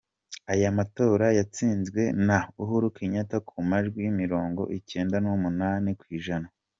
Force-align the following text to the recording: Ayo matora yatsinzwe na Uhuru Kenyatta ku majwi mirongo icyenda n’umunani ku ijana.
Ayo 0.51 0.69
matora 0.77 1.25
yatsinzwe 1.37 2.01
na 2.27 2.39
Uhuru 2.61 2.87
Kenyatta 2.95 3.37
ku 3.47 3.57
majwi 3.69 4.03
mirongo 4.21 4.61
icyenda 4.77 5.15
n’umunani 5.23 5.89
ku 6.01 6.05
ijana. 6.19 6.47